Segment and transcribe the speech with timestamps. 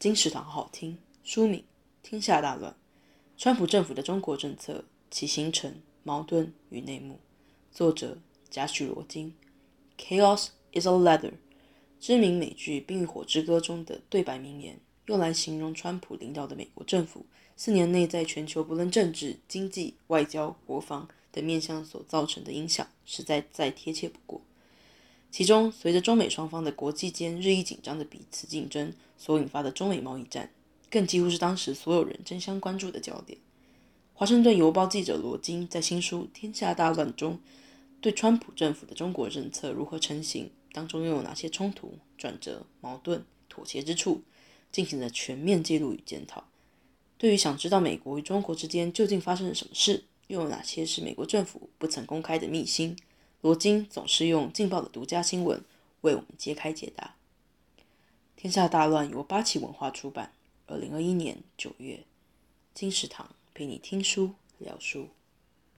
[0.00, 0.96] 金石堂好听。
[1.22, 1.62] 书名：
[2.02, 2.74] 天下大乱，
[3.36, 7.20] 川普政府的中国政策、其形成、矛盾与内幕。
[7.70, 8.16] 作者：
[8.48, 9.34] 贾许罗金。
[9.98, 11.34] Chaos is a ladder。
[12.00, 24.40] 知名美剧《冰与火之歌》中的对白名言，用来形容川普领导的美国政府四年内在全球不论政治、经济、外交、国防等面向所造成的影响，实在再贴切不过。
[25.30, 30.50] 其中，随着中美双方的国际间日益紧张的彼此竞争所引发的中美贸易战，
[30.90, 33.38] 更几乎是当时所有人争相关注的焦点。
[34.12, 37.38] 华盛顿邮报记者罗金在新书《天下大乱》中，
[38.00, 44.22] 对川普政府的中国政策如何成型，当中又有哪些冲突、转折、矛盾、妥协之处，
[44.72, 46.44] 进行了全面记录与检讨。
[47.16, 52.96] 对于想知道美国与中国之间究竟发生了什么事，又有哪些是美国政府不曾公开的秘辛，
[53.42, 55.64] 罗京总是用劲爆的独家新闻
[56.02, 57.14] 为我们揭开解答。
[58.36, 60.32] 《天下大乱》由八旗文化出版，
[60.66, 62.04] 二零二一年九月。
[62.74, 65.08] 金石堂陪你听书聊书。